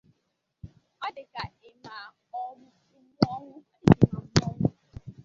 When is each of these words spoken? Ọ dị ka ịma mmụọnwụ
Ọ 1.05 1.07
dị 1.15 1.23
ka 1.33 1.43
ịma 1.69 1.95
mmụọnwụ 2.31 3.57